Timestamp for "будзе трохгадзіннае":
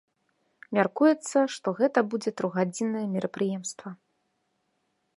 2.15-3.07